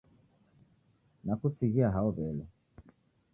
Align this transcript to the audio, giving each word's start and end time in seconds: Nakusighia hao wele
Nakusighia 1.25 1.89
hao 1.91 2.11
wele 2.17 2.45